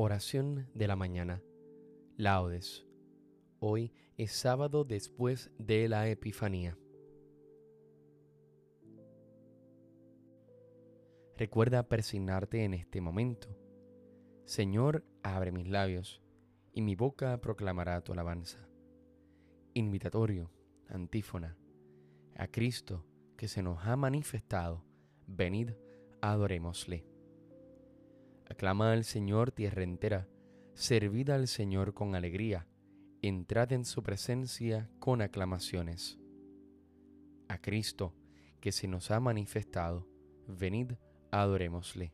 Oración 0.00 0.70
de 0.74 0.86
la 0.86 0.94
mañana. 0.94 1.42
Laudes. 2.16 2.86
Hoy 3.58 3.92
es 4.16 4.30
sábado 4.30 4.84
después 4.84 5.50
de 5.58 5.88
la 5.88 6.08
Epifanía. 6.08 6.78
Recuerda 11.36 11.88
persignarte 11.88 12.62
en 12.62 12.74
este 12.74 13.00
momento. 13.00 13.48
Señor, 14.44 15.04
abre 15.24 15.50
mis 15.50 15.66
labios, 15.66 16.22
y 16.72 16.80
mi 16.80 16.94
boca 16.94 17.40
proclamará 17.40 18.00
tu 18.04 18.12
alabanza. 18.12 18.68
Invitatorio, 19.74 20.52
antífona. 20.86 21.58
A 22.36 22.46
Cristo 22.46 23.04
que 23.36 23.48
se 23.48 23.64
nos 23.64 23.84
ha 23.84 23.96
manifestado, 23.96 24.84
venid, 25.26 25.72
adorémosle. 26.20 27.17
Aclama 28.50 28.92
al 28.92 29.04
Señor 29.04 29.52
tierra 29.52 29.82
entera, 29.82 30.26
servid 30.74 31.30
al 31.30 31.48
Señor 31.48 31.92
con 31.92 32.14
alegría, 32.14 32.66
entrad 33.20 33.72
en 33.72 33.84
su 33.84 34.02
presencia 34.02 34.90
con 34.98 35.20
aclamaciones. 35.20 36.18
A 37.48 37.58
Cristo, 37.60 38.14
que 38.60 38.72
se 38.72 38.88
nos 38.88 39.10
ha 39.10 39.20
manifestado, 39.20 40.08
venid, 40.46 40.92
adorémosle. 41.30 42.12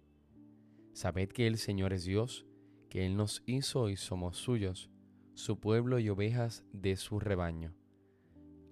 Sabed 0.92 1.28
que 1.28 1.46
el 1.46 1.56
Señor 1.56 1.92
es 1.92 2.04
Dios, 2.04 2.46
que 2.90 3.06
Él 3.06 3.16
nos 3.16 3.42
hizo 3.46 3.88
y 3.88 3.96
somos 3.96 4.36
suyos, 4.36 4.90
su 5.34 5.60
pueblo 5.60 5.98
y 5.98 6.08
ovejas 6.08 6.64
de 6.72 6.96
su 6.96 7.20
rebaño. 7.20 7.74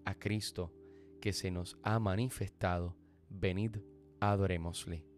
A 0.05 0.15
Cristo, 0.15 0.73
que 1.21 1.33
se 1.33 1.53
nos 1.53 1.79
ha 1.85 2.01
manifestado, 2.01 2.97
venid, 3.29 3.77
adorémosle. 4.21 5.12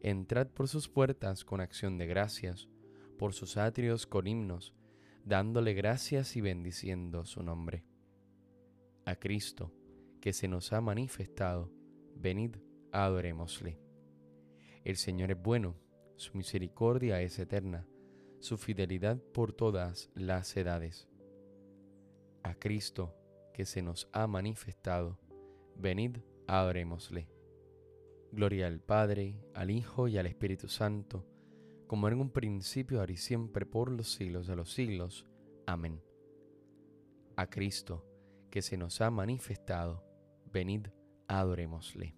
Entrad 0.00 0.48
por 0.48 0.68
sus 0.68 0.88
puertas 0.88 1.44
con 1.44 1.60
acción 1.60 1.98
de 1.98 2.06
gracias, 2.06 2.68
por 3.18 3.32
sus 3.32 3.56
atrios 3.56 4.06
con 4.06 4.26
himnos, 4.26 4.74
dándole 5.24 5.74
gracias 5.74 6.36
y 6.36 6.40
bendiciendo 6.40 7.24
su 7.24 7.42
nombre. 7.42 7.84
A 9.04 9.16
Cristo, 9.16 9.72
que 10.20 10.32
se 10.32 10.46
nos 10.46 10.72
ha 10.72 10.80
manifestado, 10.80 11.72
venid, 12.14 12.56
adorémosle. 12.92 13.80
El 14.84 14.96
Señor 14.96 15.32
es 15.32 15.42
bueno, 15.42 15.76
su 16.16 16.36
misericordia 16.36 17.20
es 17.20 17.38
eterna, 17.38 17.86
su 18.40 18.56
fidelidad 18.56 19.18
por 19.32 19.52
todas 19.52 20.10
las 20.14 20.56
edades. 20.56 21.08
A 22.42 22.54
Cristo, 22.54 23.14
que 23.52 23.64
se 23.64 23.82
nos 23.82 24.08
ha 24.12 24.26
manifestado, 24.26 25.18
venid, 25.76 26.18
adorémosle. 26.46 27.37
Gloria 28.30 28.66
al 28.66 28.80
Padre, 28.80 29.40
al 29.54 29.70
Hijo 29.70 30.06
y 30.06 30.18
al 30.18 30.26
Espíritu 30.26 30.68
Santo, 30.68 31.26
como 31.86 32.08
en 32.08 32.20
un 32.20 32.30
principio, 32.30 33.00
ahora 33.00 33.12
y 33.12 33.16
siempre, 33.16 33.64
por 33.64 33.90
los 33.90 34.12
siglos 34.12 34.46
de 34.46 34.54
los 34.54 34.70
siglos. 34.70 35.26
Amén. 35.66 36.02
A 37.36 37.46
Cristo, 37.48 38.04
que 38.50 38.60
se 38.60 38.76
nos 38.76 39.00
ha 39.00 39.10
manifestado, 39.10 40.04
venid, 40.52 40.88
adorémosle. 41.26 42.14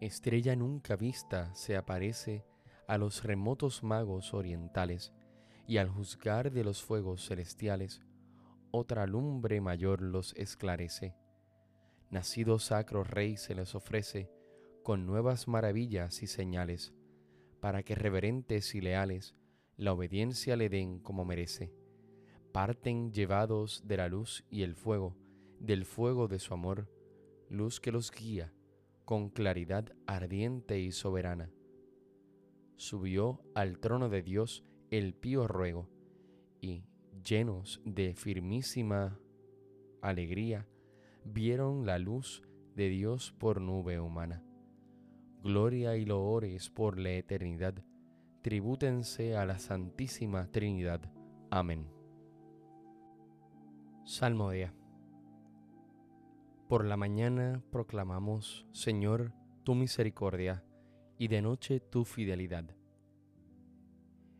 Estrella 0.00 0.54
nunca 0.54 0.96
vista 0.96 1.54
se 1.54 1.76
aparece 1.76 2.44
a 2.86 2.98
los 2.98 3.24
remotos 3.24 3.82
magos 3.82 4.34
orientales, 4.34 5.14
y 5.66 5.78
al 5.78 5.88
juzgar 5.88 6.52
de 6.52 6.64
los 6.64 6.82
fuegos 6.82 7.26
celestiales, 7.26 8.02
otra 8.72 9.06
lumbre 9.06 9.60
mayor 9.62 10.02
los 10.02 10.34
esclarece 10.34 11.14
nacido 12.12 12.58
sacro 12.58 13.04
Rey 13.04 13.38
se 13.38 13.54
les 13.54 13.74
ofrece 13.74 14.30
con 14.82 15.06
nuevas 15.06 15.48
maravillas 15.48 16.22
y 16.22 16.26
señales, 16.26 16.92
para 17.58 17.82
que 17.82 17.94
reverentes 17.94 18.74
y 18.74 18.82
leales 18.82 19.34
la 19.76 19.94
obediencia 19.94 20.56
le 20.56 20.68
den 20.68 20.98
como 20.98 21.24
merece. 21.24 21.72
Parten 22.52 23.12
llevados 23.12 23.82
de 23.86 23.96
la 23.96 24.08
luz 24.08 24.44
y 24.50 24.62
el 24.62 24.74
fuego, 24.74 25.16
del 25.58 25.86
fuego 25.86 26.28
de 26.28 26.38
su 26.38 26.52
amor, 26.52 26.90
luz 27.48 27.80
que 27.80 27.92
los 27.92 28.10
guía 28.10 28.52
con 29.06 29.30
claridad 29.30 29.92
ardiente 30.06 30.80
y 30.80 30.92
soberana. 30.92 31.50
Subió 32.76 33.42
al 33.54 33.78
trono 33.78 34.10
de 34.10 34.22
Dios 34.22 34.64
el 34.90 35.14
pío 35.14 35.48
ruego, 35.48 35.88
y, 36.60 36.84
llenos 37.24 37.80
de 37.84 38.14
firmísima 38.14 39.18
alegría, 40.02 40.68
vieron 41.24 41.86
la 41.86 41.98
luz 41.98 42.42
de 42.74 42.88
Dios 42.88 43.34
por 43.38 43.60
nube 43.60 44.00
humana. 44.00 44.42
Gloria 45.42 45.96
y 45.96 46.04
loores 46.04 46.70
por 46.70 46.98
la 46.98 47.10
eternidad, 47.10 47.74
tribútense 48.42 49.36
a 49.36 49.44
la 49.44 49.58
Santísima 49.58 50.46
Trinidad. 50.50 51.00
Amén. 51.50 51.88
Salmodia. 54.04 54.74
Por 56.68 56.84
la 56.84 56.96
mañana 56.96 57.62
proclamamos, 57.70 58.66
Señor, 58.72 59.32
tu 59.64 59.74
misericordia, 59.74 60.64
y 61.18 61.28
de 61.28 61.42
noche 61.42 61.80
tu 61.80 62.04
fidelidad. 62.04 62.64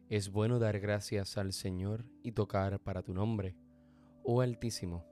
Es 0.09 0.31
bueno 0.31 0.59
dar 0.59 0.81
gracias 0.81 1.38
al 1.38 1.53
Señor 1.53 2.04
y 2.22 2.32
tocar 2.32 2.81
para 2.81 3.03
tu 3.03 3.15
nombre, 3.15 3.56
oh 4.25 4.41
Altísimo 4.41 5.11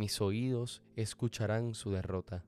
mis 0.00 0.22
oídos 0.22 0.82
escucharán 0.96 1.74
su 1.74 1.90
derrota. 1.90 2.46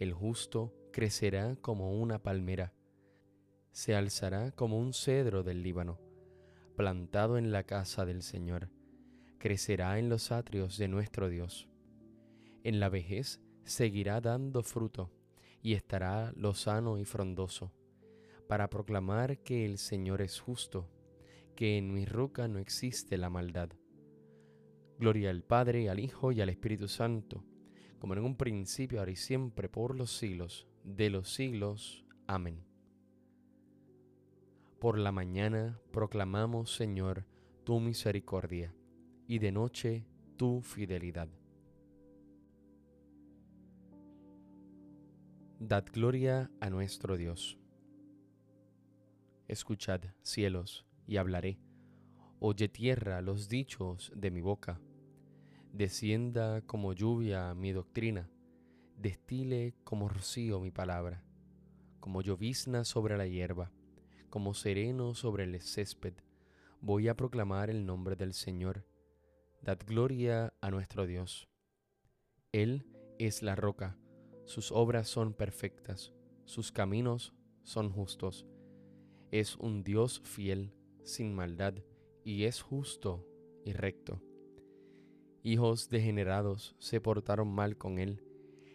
El 0.00 0.12
justo 0.12 0.74
crecerá 0.92 1.54
como 1.54 1.92
una 1.92 2.20
palmera, 2.24 2.72
se 3.70 3.94
alzará 3.94 4.50
como 4.50 4.76
un 4.76 4.92
cedro 4.92 5.44
del 5.44 5.62
Líbano, 5.62 6.00
plantado 6.74 7.38
en 7.38 7.52
la 7.52 7.62
casa 7.62 8.04
del 8.04 8.20
Señor, 8.20 8.68
crecerá 9.38 10.00
en 10.00 10.08
los 10.08 10.32
atrios 10.32 10.76
de 10.76 10.88
nuestro 10.88 11.28
Dios. 11.28 11.68
En 12.64 12.80
la 12.80 12.88
vejez 12.88 13.40
seguirá 13.62 14.20
dando 14.20 14.64
fruto 14.64 15.12
y 15.62 15.74
estará 15.74 16.32
lozano 16.34 16.98
y 16.98 17.04
frondoso, 17.04 17.70
para 18.48 18.68
proclamar 18.68 19.38
que 19.38 19.64
el 19.64 19.78
Señor 19.78 20.20
es 20.20 20.40
justo, 20.40 20.90
que 21.54 21.78
en 21.78 21.94
mi 21.94 22.06
roca 22.06 22.48
no 22.48 22.58
existe 22.58 23.18
la 23.18 23.30
maldad. 23.30 23.68
Gloria 24.98 25.30
al 25.30 25.42
Padre, 25.42 25.90
al 25.90 26.00
Hijo 26.00 26.32
y 26.32 26.40
al 26.40 26.48
Espíritu 26.48 26.88
Santo, 26.88 27.44
como 27.98 28.14
en 28.14 28.24
un 28.24 28.36
principio, 28.36 28.98
ahora 28.98 29.10
y 29.10 29.16
siempre, 29.16 29.68
por 29.68 29.94
los 29.94 30.16
siglos 30.16 30.66
de 30.84 31.10
los 31.10 31.32
siglos. 31.32 32.04
Amén. 32.26 32.64
Por 34.78 34.98
la 34.98 35.12
mañana 35.12 35.80
proclamamos, 35.90 36.74
Señor, 36.74 37.26
tu 37.64 37.80
misericordia, 37.80 38.74
y 39.26 39.38
de 39.38 39.52
noche 39.52 40.06
tu 40.36 40.62
fidelidad. 40.62 41.28
Dad 45.58 45.84
gloria 45.92 46.50
a 46.60 46.70
nuestro 46.70 47.16
Dios. 47.16 47.58
Escuchad, 49.48 50.02
cielos, 50.22 50.86
y 51.06 51.16
hablaré. 51.16 51.58
Oye 52.38 52.68
tierra 52.68 53.22
los 53.22 53.48
dichos 53.48 54.12
de 54.14 54.30
mi 54.30 54.40
boca 54.40 54.80
descienda 55.76 56.62
como 56.62 56.94
lluvia 56.94 57.52
mi 57.54 57.72
doctrina, 57.72 58.30
destile 58.96 59.74
como 59.84 60.08
rocío 60.08 60.58
mi 60.58 60.70
palabra, 60.70 61.22
como 62.00 62.22
llovizna 62.22 62.84
sobre 62.84 63.18
la 63.18 63.26
hierba, 63.26 63.70
como 64.30 64.54
sereno 64.54 65.14
sobre 65.14 65.44
el 65.44 65.60
césped, 65.60 66.14
voy 66.80 67.08
a 67.08 67.16
proclamar 67.16 67.68
el 67.68 67.84
nombre 67.84 68.16
del 68.16 68.32
Señor. 68.32 68.86
Dad 69.60 69.78
gloria 69.86 70.54
a 70.62 70.70
nuestro 70.70 71.06
Dios. 71.06 71.46
Él 72.52 72.86
es 73.18 73.42
la 73.42 73.54
roca, 73.54 73.98
sus 74.46 74.72
obras 74.72 75.08
son 75.08 75.34
perfectas, 75.34 76.14
sus 76.46 76.72
caminos 76.72 77.34
son 77.64 77.90
justos. 77.90 78.46
Es 79.30 79.56
un 79.56 79.82
Dios 79.82 80.22
fiel, 80.24 80.72
sin 81.02 81.34
maldad, 81.34 81.74
y 82.26 82.46
es 82.46 82.60
justo 82.60 83.24
y 83.64 83.72
recto. 83.72 84.20
Hijos 85.44 85.88
degenerados 85.90 86.74
se 86.80 87.00
portaron 87.00 87.46
mal 87.46 87.78
con 87.78 88.00
él, 88.00 88.20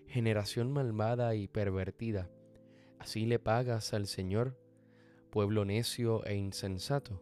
generación 0.07 0.71
malvada 0.71 1.36
y 1.36 1.50
pervertida. 1.50 2.31
Así 2.98 3.25
le 3.25 3.39
pagas 3.39 3.94
al 3.94 4.07
Señor, 4.07 4.57
pueblo 5.31 5.65
necio 5.65 6.24
e 6.25 6.36
insensato. 6.36 7.21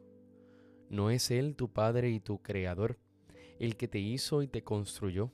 ¿No 0.88 1.10
es 1.10 1.31
Él 1.31 1.56
tu 1.56 1.74
Padre 1.74 2.12
y 2.12 2.20
tu 2.20 2.44
Creador, 2.44 3.00
el 3.58 3.76
que 3.76 3.88
te 3.88 3.98
hizo 3.98 4.44
y 4.44 4.48
te 4.48 4.64
construyó? 4.64 5.31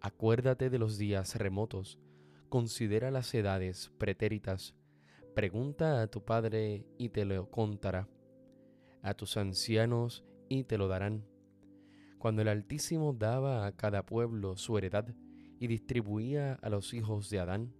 Acuérdate 0.00 0.70
de 0.70 0.78
los 0.78 0.96
días 0.96 1.34
remotos, 1.36 1.98
considera 2.48 3.10
las 3.10 3.34
edades 3.34 3.92
pretéritas, 3.98 4.74
pregunta 5.34 6.00
a 6.00 6.06
tu 6.06 6.24
Padre 6.24 6.86
y 6.96 7.10
te 7.10 7.26
lo 7.26 7.50
contará, 7.50 8.08
a 9.02 9.14
tus 9.14 9.36
ancianos 9.36 10.24
y 10.48 10.64
te 10.64 10.78
lo 10.78 10.88
darán. 10.88 11.24
Cuando 12.18 12.42
el 12.42 12.48
Altísimo 12.48 13.12
daba 13.12 13.66
a 13.66 13.72
cada 13.72 14.04
pueblo 14.04 14.56
su 14.56 14.76
heredad 14.76 15.14
y 15.58 15.66
distribuía 15.66 16.54
a 16.62 16.68
los 16.68 16.92
hijos 16.92 17.30
de 17.30 17.40
Adán, 17.40 17.72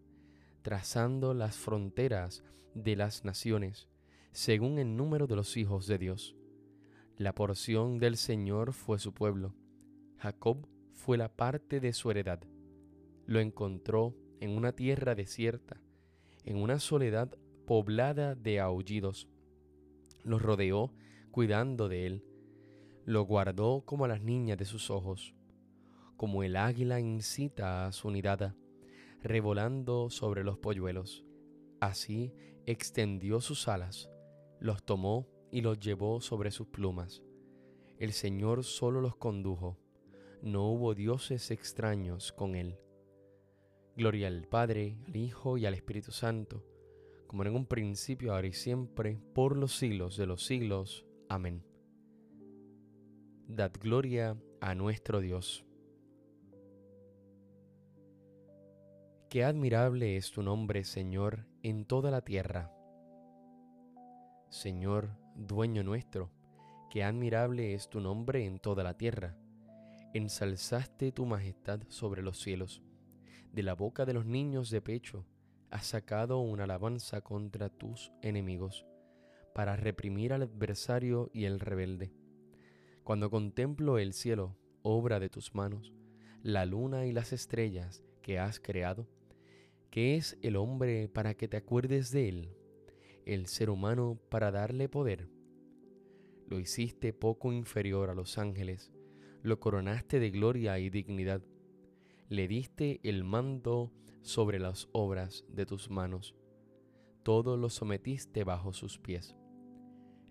trazando 0.62 1.34
las 1.34 1.56
fronteras 1.56 2.42
de 2.74 2.96
las 2.96 3.24
naciones, 3.24 3.88
según 4.32 4.78
el 4.78 4.96
número 4.96 5.26
de 5.26 5.36
los 5.36 5.56
hijos 5.56 5.86
de 5.86 5.98
Dios. 5.98 6.36
La 7.16 7.34
porción 7.34 7.98
del 7.98 8.16
Señor 8.16 8.72
fue 8.72 8.98
su 8.98 9.12
pueblo. 9.12 9.54
Jacob 10.18 10.66
fue 10.92 11.18
la 11.18 11.28
parte 11.28 11.80
de 11.80 11.92
su 11.92 12.10
heredad. 12.10 12.40
Lo 13.26 13.40
encontró 13.40 14.14
en 14.40 14.50
una 14.50 14.72
tierra 14.72 15.14
desierta, 15.14 15.80
en 16.44 16.56
una 16.56 16.78
soledad 16.78 17.30
poblada 17.66 18.34
de 18.34 18.60
aullidos. 18.60 19.28
Lo 20.24 20.38
rodeó 20.38 20.92
cuidando 21.30 21.88
de 21.88 22.06
él. 22.06 22.24
Lo 23.04 23.22
guardó 23.22 23.82
como 23.84 24.04
a 24.04 24.08
las 24.08 24.22
niñas 24.22 24.58
de 24.58 24.64
sus 24.64 24.90
ojos, 24.90 25.34
como 26.16 26.42
el 26.42 26.56
águila 26.56 27.00
incita 27.00 27.86
a 27.86 27.92
su 27.92 28.10
nidada, 28.10 28.54
revolando 29.22 30.10
sobre 30.10 30.44
los 30.44 30.58
polluelos. 30.58 31.24
Así 31.80 32.32
extendió 32.66 33.40
sus 33.40 33.68
alas 33.68 34.10
los 34.60 34.82
tomó 34.84 35.26
y 35.50 35.62
los 35.62 35.80
llevó 35.80 36.20
sobre 36.20 36.50
sus 36.50 36.68
plumas. 36.68 37.22
El 37.98 38.12
Señor 38.12 38.62
solo 38.62 39.00
los 39.00 39.16
condujo, 39.16 39.78
no 40.42 40.70
hubo 40.70 40.94
dioses 40.94 41.50
extraños 41.50 42.32
con 42.32 42.54
él. 42.54 42.78
Gloria 43.96 44.28
al 44.28 44.46
Padre, 44.46 44.98
al 45.06 45.16
Hijo 45.16 45.58
y 45.58 45.66
al 45.66 45.74
Espíritu 45.74 46.12
Santo, 46.12 46.64
como 47.26 47.44
en 47.44 47.54
un 47.54 47.66
principio, 47.66 48.34
ahora 48.34 48.46
y 48.46 48.52
siempre, 48.52 49.18
por 49.34 49.56
los 49.56 49.76
siglos 49.76 50.16
de 50.16 50.26
los 50.26 50.44
siglos. 50.44 51.06
Amén. 51.30 51.64
Dad 53.48 53.72
gloria 53.80 54.36
a 54.60 54.74
nuestro 54.74 55.20
Dios. 55.20 55.64
Qué 59.30 59.44
admirable 59.44 60.16
es 60.16 60.30
tu 60.30 60.42
nombre, 60.42 60.84
Señor, 60.84 61.46
en 61.62 61.86
toda 61.86 62.10
la 62.10 62.20
tierra 62.20 62.74
Señor, 64.50 65.10
dueño 65.36 65.84
nuestro, 65.84 66.32
qué 66.90 67.04
admirable 67.04 67.72
es 67.72 67.88
tu 67.88 68.00
nombre 68.00 68.44
en 68.44 68.58
toda 68.58 68.82
la 68.82 68.94
tierra. 68.98 69.36
Ensalzaste 70.12 71.12
tu 71.12 71.24
majestad 71.24 71.82
sobre 71.86 72.20
los 72.20 72.40
cielos. 72.40 72.82
De 73.52 73.62
la 73.62 73.74
boca 73.74 74.04
de 74.04 74.12
los 74.12 74.26
niños 74.26 74.68
de 74.70 74.82
pecho 74.82 75.24
has 75.70 75.86
sacado 75.86 76.40
una 76.40 76.64
alabanza 76.64 77.20
contra 77.20 77.68
tus 77.68 78.10
enemigos, 78.22 78.84
para 79.54 79.76
reprimir 79.76 80.32
al 80.32 80.42
adversario 80.42 81.30
y 81.32 81.44
el 81.44 81.60
rebelde. 81.60 82.12
Cuando 83.04 83.30
contemplo 83.30 83.98
el 83.98 84.12
cielo, 84.12 84.56
obra 84.82 85.20
de 85.20 85.28
tus 85.28 85.54
manos, 85.54 85.92
la 86.42 86.66
luna 86.66 87.06
y 87.06 87.12
las 87.12 87.32
estrellas 87.32 88.04
que 88.22 88.38
has 88.38 88.60
creado, 88.60 89.08
¿qué 89.90 90.16
es 90.16 90.38
el 90.42 90.56
hombre 90.56 91.08
para 91.08 91.34
que 91.34 91.48
te 91.48 91.56
acuerdes 91.56 92.10
de 92.10 92.28
él? 92.28 92.56
el 93.24 93.46
ser 93.46 93.70
humano 93.70 94.18
para 94.28 94.50
darle 94.50 94.88
poder. 94.88 95.28
Lo 96.48 96.58
hiciste 96.58 97.12
poco 97.12 97.52
inferior 97.52 98.10
a 98.10 98.14
los 98.14 98.38
ángeles, 98.38 98.92
lo 99.42 99.60
coronaste 99.60 100.18
de 100.18 100.30
gloria 100.30 100.78
y 100.78 100.90
dignidad, 100.90 101.42
le 102.28 102.48
diste 102.48 103.00
el 103.02 103.24
mando 103.24 103.92
sobre 104.22 104.58
las 104.58 104.88
obras 104.92 105.44
de 105.48 105.64
tus 105.64 105.90
manos, 105.90 106.34
todo 107.22 107.56
lo 107.56 107.70
sometiste 107.70 108.44
bajo 108.44 108.72
sus 108.72 108.98
pies, 108.98 109.36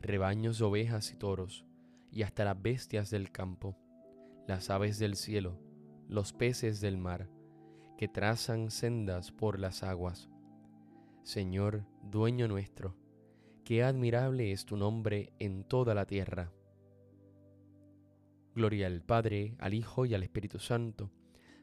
rebaños 0.01 0.59
de 0.59 0.65
ovejas 0.65 1.11
y 1.11 1.15
toros, 1.15 1.65
y 2.11 2.23
hasta 2.23 2.45
las 2.45 2.61
bestias 2.61 3.09
del 3.09 3.31
campo, 3.31 3.77
las 4.47 4.69
aves 4.69 4.99
del 4.99 5.15
cielo, 5.15 5.59
los 6.07 6.33
peces 6.33 6.81
del 6.81 6.97
mar, 6.97 7.29
que 7.97 8.07
trazan 8.07 8.71
sendas 8.71 9.31
por 9.31 9.59
las 9.59 9.83
aguas 9.83 10.29
Señor, 11.29 11.85
dueño 12.01 12.47
nuestro, 12.47 12.95
qué 13.63 13.83
admirable 13.83 14.51
es 14.51 14.65
tu 14.65 14.77
nombre 14.77 15.31
en 15.37 15.63
toda 15.63 15.93
la 15.93 16.07
tierra. 16.07 16.51
Gloria 18.55 18.87
al 18.87 19.03
Padre, 19.03 19.55
al 19.59 19.75
Hijo 19.75 20.07
y 20.07 20.15
al 20.15 20.23
Espíritu 20.23 20.57
Santo, 20.57 21.11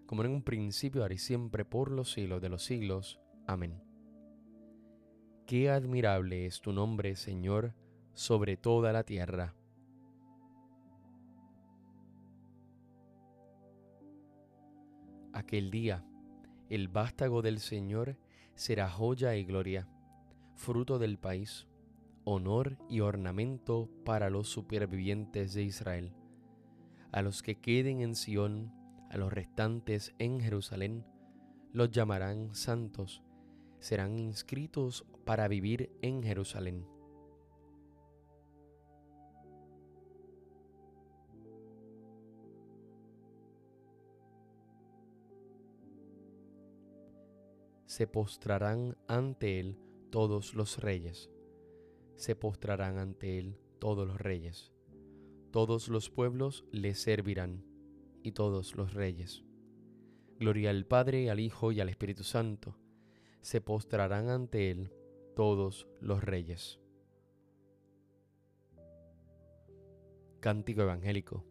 como 0.07 0.23
en 0.23 0.31
un 0.31 0.43
principio, 0.43 1.03
ahora 1.03 1.15
y 1.15 1.19
siempre, 1.19 1.65
por 1.65 1.91
los 1.91 2.13
siglos 2.13 2.41
de 2.41 2.49
los 2.49 2.63
siglos. 2.63 3.19
Amén. 3.47 3.83
Qué 5.47 5.69
admirable 5.69 6.47
es 6.47 6.61
tu 6.61 6.73
nombre, 6.73 7.17
Señor, 7.17 7.75
sobre 8.17 8.57
toda 8.57 8.95
la 8.95 9.05
tierra. 9.05 9.55
Aquel 15.35 15.71
día, 15.71 16.03
el 16.71 16.89
vástago 16.89 17.43
del 17.43 17.61
Señor 17.61 18.17
será 18.55 18.89
joya 18.89 19.37
y 19.37 19.45
gloria, 19.45 19.87
fruto 20.55 20.99
del 20.99 21.19
país, 21.19 21.69
honor 22.25 22.79
y 22.89 23.01
ornamento 23.01 23.91
para 24.07 24.31
los 24.31 24.49
supervivientes 24.49 25.53
de 25.53 25.65
Israel. 25.65 26.15
A 27.13 27.21
los 27.21 27.43
que 27.43 27.61
queden 27.61 28.01
en 28.01 28.15
Sión, 28.15 28.73
a 29.11 29.19
los 29.19 29.31
restantes 29.31 30.15
en 30.19 30.41
Jerusalén, 30.41 31.05
los 31.75 31.91
llamarán 31.91 32.55
santos, 32.55 33.23
serán 33.79 34.19
inscritos 34.19 35.05
para 35.27 35.49
vivir 35.49 35.91
en 36.01 36.23
Jerusalén. 36.23 36.96
Se 47.97 48.07
postrarán 48.07 48.95
ante 49.09 49.59
él 49.59 49.79
todos 50.11 50.53
los 50.53 50.77
reyes. 50.77 51.31
Se 52.15 52.37
postrarán 52.37 52.99
ante 52.99 53.39
él 53.39 53.57
todos 53.79 54.07
los 54.07 54.21
reyes. 54.21 54.71
Todos 55.51 55.89
los 55.89 56.11
pueblos 56.11 56.67
le 56.71 56.95
servirán, 56.95 57.65
y 58.23 58.33
todos 58.33 58.77
los 58.77 58.93
reyes. 58.93 59.45
Gloria 60.39 60.69
al 60.69 60.85
Padre, 60.85 61.31
al 61.31 61.41
Hijo 61.41 61.73
y 61.73 61.81
al 61.81 61.89
Espíritu 61.89 62.23
Santo. 62.23 62.77
Se 63.41 63.63
postrarán 63.63 64.29
ante 64.29 64.71
él 64.71 64.93
todos 65.35 65.89
los 65.99 66.23
reyes. 66.23 66.79
Cántico 70.41 70.83
Evangélico. 70.83 71.47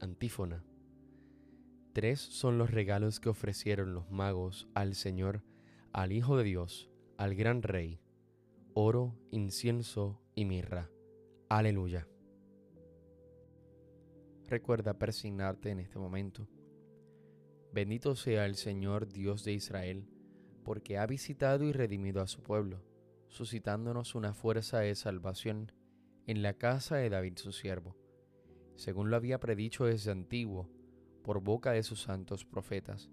Antífona. 0.00 0.64
Tres 1.92 2.18
son 2.18 2.58
los 2.58 2.72
regalos 2.72 3.20
que 3.20 3.28
ofrecieron 3.28 3.94
los 3.94 4.10
magos 4.10 4.66
al 4.74 4.96
Señor 4.96 5.44
al 5.94 6.10
Hijo 6.10 6.36
de 6.36 6.42
Dios, 6.42 6.90
al 7.18 7.36
gran 7.36 7.62
Rey, 7.62 8.00
oro, 8.74 9.14
incienso 9.30 10.20
y 10.34 10.44
mirra. 10.44 10.90
Aleluya. 11.48 12.08
Recuerda 14.48 14.98
persignarte 14.98 15.70
en 15.70 15.78
este 15.78 16.00
momento. 16.00 16.48
Bendito 17.72 18.16
sea 18.16 18.44
el 18.44 18.56
Señor 18.56 19.06
Dios 19.06 19.44
de 19.44 19.52
Israel, 19.52 20.08
porque 20.64 20.98
ha 20.98 21.06
visitado 21.06 21.62
y 21.62 21.70
redimido 21.70 22.22
a 22.22 22.26
su 22.26 22.42
pueblo, 22.42 22.82
suscitándonos 23.28 24.16
una 24.16 24.34
fuerza 24.34 24.80
de 24.80 24.96
salvación 24.96 25.70
en 26.26 26.42
la 26.42 26.54
casa 26.54 26.96
de 26.96 27.08
David 27.08 27.34
su 27.36 27.52
siervo, 27.52 27.96
según 28.74 29.10
lo 29.10 29.16
había 29.16 29.38
predicho 29.38 29.84
desde 29.84 30.10
antiguo, 30.10 30.68
por 31.22 31.40
boca 31.40 31.70
de 31.70 31.84
sus 31.84 32.02
santos 32.02 32.44
profetas 32.44 33.12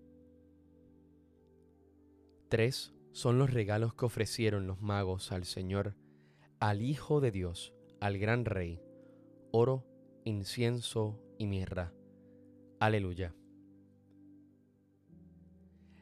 Tres 2.51 2.91
son 3.13 3.39
los 3.39 3.53
regalos 3.53 3.93
que 3.93 4.03
ofrecieron 4.03 4.67
los 4.67 4.81
magos 4.81 5.31
al 5.31 5.45
Señor, 5.45 5.95
al 6.59 6.81
Hijo 6.81 7.21
de 7.21 7.31
Dios, 7.31 7.73
al 8.01 8.17
gran 8.17 8.43
Rey, 8.43 8.81
oro, 9.51 9.85
incienso 10.25 11.17
y 11.37 11.47
mirra. 11.47 11.93
Aleluya. 12.77 13.33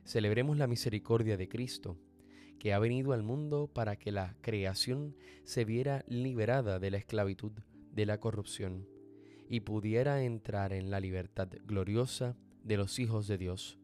Celebremos 0.06 0.58
la 0.58 0.66
misericordia 0.66 1.38
de 1.38 1.48
Cristo, 1.48 2.00
que 2.58 2.74
ha 2.74 2.80
venido 2.80 3.14
al 3.14 3.22
mundo 3.22 3.70
para 3.72 3.98
que 3.98 4.12
la 4.12 4.36
creación 4.42 5.16
se 5.44 5.66
viera 5.66 6.04
liberada 6.08 6.80
de 6.80 6.90
la 6.90 6.98
esclavitud 6.98 7.52
de 7.92 8.08
la 8.08 8.20
corrupción 8.20 8.88
y 9.50 9.60
pudiera 9.60 10.24
entrar 10.24 10.74
en 10.74 10.90
la 10.90 11.00
libertad 11.00 11.50
gloriosa 11.68 12.36
de 12.64 12.78
los 12.78 12.98
hijos 12.98 13.28
de 13.28 13.38
Dios, 13.38 13.78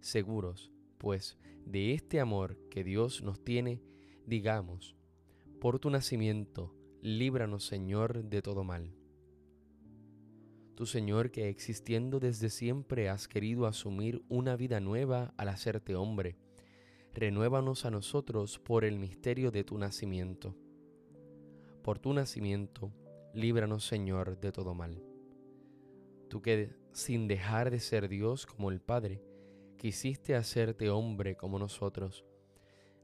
seguros, 0.00 0.70
pues, 1.00 1.38
de 1.64 1.94
este 1.94 2.20
amor 2.20 2.58
que 2.70 2.84
Dios 2.84 3.22
nos 3.22 3.42
tiene, 3.42 3.80
digamos, 4.26 4.94
por 5.58 5.78
tu 5.78 5.88
nacimiento, 5.88 6.74
líbranos 7.00 7.64
Señor 7.64 8.24
de 8.24 8.42
todo 8.42 8.64
mal. 8.64 8.94
Tu 10.74 10.84
Señor 10.84 11.30
que 11.30 11.48
existiendo 11.48 12.20
desde 12.20 12.50
siempre 12.50 13.08
has 13.08 13.28
querido 13.28 13.66
asumir 13.66 14.22
una 14.28 14.56
vida 14.56 14.78
nueva 14.78 15.32
al 15.38 15.48
hacerte 15.48 15.94
hombre, 15.94 16.36
renuévanos 17.14 17.86
a 17.86 17.90
nosotros 17.90 18.58
por 18.58 18.84
el 18.84 18.98
misterio 18.98 19.50
de 19.50 19.64
tu 19.64 19.78
nacimiento. 19.78 20.54
Por 21.82 21.98
tu 21.98 22.12
nacimiento, 22.12 22.92
líbranos 23.32 23.86
Señor 23.86 24.38
de 24.38 24.52
todo 24.52 24.74
mal. 24.74 25.02
Tú 26.28 26.42
que 26.42 26.76
sin 26.92 27.26
dejar 27.26 27.70
de 27.70 27.80
ser 27.80 28.08
Dios 28.10 28.44
como 28.44 28.70
el 28.70 28.82
Padre, 28.82 29.22
quisiste 29.80 30.36
hacerte 30.36 30.90
hombre 30.90 31.38
como 31.38 31.58
nosotros. 31.58 32.26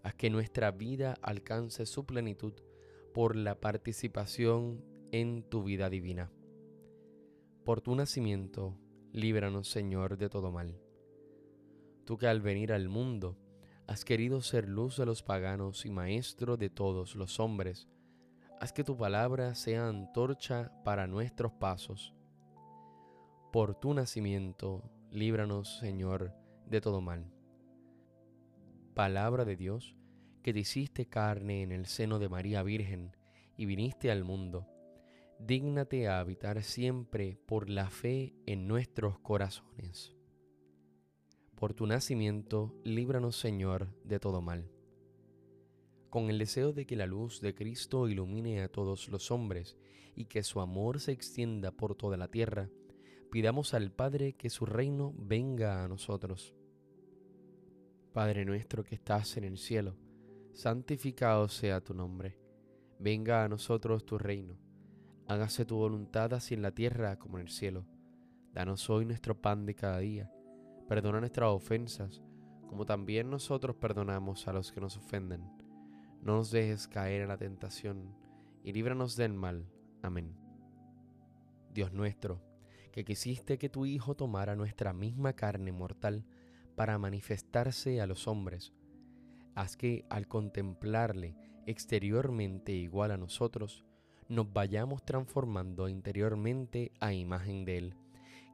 Haz 0.03 0.15
que 0.15 0.29
nuestra 0.29 0.73
vida 0.73 1.17
alcance 1.23 1.87
su 1.87 2.05
plenitud 2.05 2.53
por 3.15 3.35
la 3.35 3.59
participación 3.59 4.85
en 5.11 5.43
tu 5.43 5.65
vida 5.65 5.89
divina. 5.89 6.31
Por 7.65 7.81
tu 7.81 7.95
nacimiento, 7.95 8.77
líbranos, 9.15 9.71
Señor, 9.71 10.19
de 10.19 10.29
todo 10.29 10.53
mal. 10.53 10.79
Tú 12.05 12.19
que 12.19 12.27
al 12.27 12.43
venir 12.43 12.75
al 12.75 12.91
mundo 12.91 13.39
has 13.87 14.05
querido 14.05 14.43
ser 14.43 14.69
luz 14.69 14.99
de 14.99 15.07
los 15.07 15.23
paganos 15.23 15.87
y 15.87 15.91
maestro 15.91 16.59
de 16.59 16.69
todos 16.69 17.17
los 17.17 17.41
hombres, 17.41 17.89
haz 18.61 18.75
que 18.75 18.85
tu 18.85 18.99
palabra 18.99 19.55
sea 19.55 19.89
antorcha 19.89 20.71
para 20.85 21.07
nuestros 21.07 21.53
pasos. 21.53 22.13
Por 23.51 23.75
tu 23.75 23.95
nacimiento, 23.95 24.83
líbranos, 25.11 25.79
Señor, 25.79 26.35
de 26.67 26.81
todo 26.81 27.01
mal. 27.01 27.33
Palabra 28.95 29.45
de 29.45 29.57
Dios, 29.57 29.97
que 30.43 30.53
te 30.53 30.61
hiciste 30.61 31.07
carne 31.07 31.63
en 31.63 31.73
el 31.73 31.87
seno 31.87 32.19
de 32.19 32.29
María 32.29 32.63
Virgen 32.63 33.17
y 33.57 33.67
viniste 33.67 34.11
al 34.11 34.25
mundo, 34.25 34.67
dígnate 35.39 36.09
a 36.09 36.19
habitar 36.19 36.63
siempre 36.63 37.39
por 37.47 37.69
la 37.69 37.91
fe 37.91 38.35
en 38.47 38.67
nuestros 38.67 39.19
corazones. 39.19 40.15
Por 41.55 41.75
tu 41.75 41.87
nacimiento, 41.87 42.75
líbranos 42.85 43.37
Señor 43.37 43.89
de 44.05 44.21
todo 44.21 44.43
mal. 44.43 44.71
Con 46.11 46.31
el 46.31 46.39
deseo 46.39 46.73
de 46.73 46.87
que 46.87 46.97
la 46.97 47.07
luz 47.07 47.41
de 47.41 47.55
Cristo 47.55 48.09
ilumine 48.09 48.63
a 48.63 48.69
todos 48.69 49.09
los 49.09 49.31
hombres 49.31 49.77
y 50.15 50.27
que 50.27 50.43
su 50.43 50.61
amor 50.61 51.01
se 51.01 51.13
extienda 51.13 51.71
por 51.71 51.95
toda 51.95 52.17
la 52.17 52.29
tierra, 52.29 52.71
pidamos 53.31 53.75
al 53.75 53.91
Padre 53.93 54.35
que 54.35 54.51
su 54.51 54.67
reino 54.67 55.15
venga 55.17 55.85
a 55.85 55.89
nosotros. 55.89 56.55
Padre 58.13 58.45
nuestro 58.45 58.83
que 58.83 58.95
estás 58.95 59.37
en 59.37 59.45
el 59.45 59.59
cielo, 59.59 59.97
santificado 60.53 61.49
sea 61.49 61.83
tu 61.83 61.93
nombre. 61.93 62.39
Venga 62.99 63.45
a 63.45 63.49
nosotros 63.49 64.07
tu 64.07 64.17
reino. 64.17 64.59
Hágase 65.29 65.65
tu 65.65 65.77
voluntad 65.77 66.33
así 66.33 66.55
en 66.55 66.63
la 66.63 66.71
tierra 66.71 67.19
como 67.19 67.39
en 67.39 67.47
el 67.47 67.51
cielo. 67.51 67.85
Danos 68.53 68.89
hoy 68.89 69.05
nuestro 69.05 69.41
pan 69.41 69.67
de 69.67 69.75
cada 69.75 69.99
día. 69.99 70.33
Perdona 70.89 71.21
nuestras 71.21 71.51
ofensas, 71.51 72.23
como 72.69 72.87
también 72.87 73.29
nosotros 73.29 73.77
perdonamos 73.77 74.49
a 74.49 74.53
los 74.53 74.73
que 74.73 74.81
nos 74.81 74.97
ofenden. 74.97 75.43
No 76.23 76.37
nos 76.37 76.51
dejes 76.51 76.89
caer 76.89 77.23
en 77.23 77.29
la 77.29 77.37
tentación, 77.37 78.17
y 78.63 78.73
líbranos 78.73 79.17
del 79.17 79.35
mal. 79.35 79.69
Amén. 80.01 80.35
Dios 81.75 81.93
nuestro, 81.93 82.41
que 82.97 83.05
quisiste 83.05 83.59
que 83.59 83.69
tu 83.69 83.85
Hijo 83.85 84.15
tomara 84.15 84.57
nuestra 84.57 84.95
misma 84.95 85.35
carne 85.35 85.71
mortal 85.71 86.25
para 86.77 86.97
manifestarse 86.97 88.01
a 88.01 88.07
los 88.07 88.27
hombres, 88.27 88.73
haz 89.55 89.77
que 89.77 90.07
al 90.09 90.29
contemplarle 90.29 91.37
exteriormente 91.67 92.73
igual 92.73 93.11
a 93.11 93.19
nosotros, 93.19 93.85
nos 94.31 94.51
vayamos 94.51 95.05
transformando 95.05 95.91
interiormente 95.91 96.91
a 96.99 97.13
imagen 97.13 97.67
de 97.67 97.77
Él, 97.77 97.95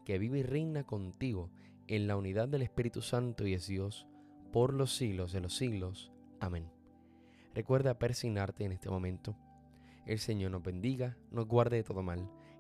que 0.05 0.19
vive 0.19 0.41
y 0.41 0.43
reina 0.43 0.83
contigo 0.83 1.53
en 1.87 2.09
la 2.09 2.17
unidad 2.17 2.49
del 2.49 2.63
Espíritu 2.63 3.01
Santo 3.01 3.47
y 3.47 3.55
es 3.55 3.69
Dios 3.69 4.09
por 4.53 4.75
los 4.75 4.97
siglos 4.97 5.33
de 5.33 5.41
los 5.41 5.55
siglos. 5.55 6.11
Amén. 6.41 6.69
Recuerda 7.55 7.97
persignarte 7.97 8.65
en 8.65 8.73
este 8.73 8.91
momento. 8.91 9.37
El 10.05 10.19
Señor 10.19 10.51
nos 10.51 10.65
bendiga, 10.65 11.17
nos 11.31 11.47
guarde 11.47 11.77
de 11.77 11.85
todo 11.85 12.03
mal 12.03 12.29